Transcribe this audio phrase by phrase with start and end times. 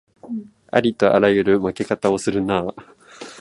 [0.71, 2.73] ありとあらゆる負け方をするなあ